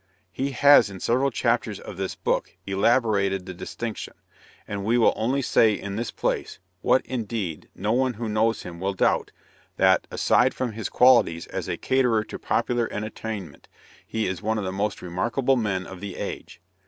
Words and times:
He 0.31 0.49
has 0.53 0.89
in 0.89 0.99
several 0.99 1.29
chapters 1.29 1.79
of 1.79 1.95
this 1.95 2.15
book 2.15 2.57
elaborated 2.65 3.45
the 3.45 3.53
distinction, 3.53 4.15
and 4.67 4.83
we 4.83 4.97
will 4.97 5.13
only 5.15 5.43
say 5.43 5.73
in 5.73 5.95
this 5.95 6.09
place, 6.09 6.57
what, 6.81 7.05
indeed, 7.05 7.69
no 7.75 7.91
one 7.91 8.15
who 8.15 8.27
knows 8.27 8.63
him 8.63 8.79
will 8.79 8.95
doubt, 8.95 9.31
that, 9.77 10.07
aside 10.09 10.55
from 10.55 10.71
his 10.71 10.89
qualities 10.89 11.45
as 11.45 11.69
a 11.69 11.77
caterer 11.77 12.23
to 12.23 12.39
popular 12.39 12.91
entertainment, 12.91 13.67
he 14.03 14.25
is 14.25 14.41
one 14.41 14.57
of 14.57 14.63
the 14.63 14.71
most 14.71 15.03
remarkable 15.03 15.55
men 15.55 15.85
of 15.85 15.99
the 15.99 16.15
age. 16.15 16.59